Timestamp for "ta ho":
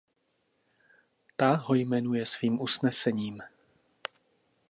1.37-1.73